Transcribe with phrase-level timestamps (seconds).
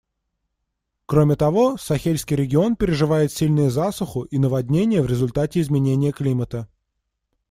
[1.05, 6.67] Кроме того, Сахельский регион переживает также сильные засуху и наводнения в результате изменения климата.